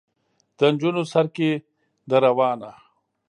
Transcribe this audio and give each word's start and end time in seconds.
د 0.57 0.59
نجونو 0.73 1.03
سر 1.11 1.25
کې 1.35 1.49
ده 2.09 2.17
روانه. 2.25 2.71